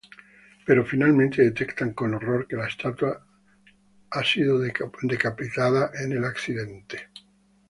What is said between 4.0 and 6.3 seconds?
ha sido decapitada en el